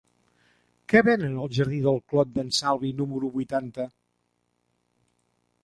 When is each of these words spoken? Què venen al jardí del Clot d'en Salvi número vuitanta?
Què 0.93 1.01
venen 1.07 1.35
al 1.43 1.51
jardí 1.57 1.81
del 1.83 2.01
Clot 2.13 2.33
d'en 2.39 2.49
Salvi 2.61 2.93
número 3.03 3.31
vuitanta? 3.39 3.89